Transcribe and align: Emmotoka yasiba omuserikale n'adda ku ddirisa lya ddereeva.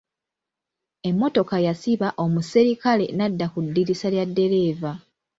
Emmotoka 1.09 1.55
yasiba 1.67 2.07
omuserikale 2.23 3.05
n'adda 3.13 3.45
ku 3.53 3.59
ddirisa 3.65 4.07
lya 4.13 4.25
ddereeva. 4.29 4.91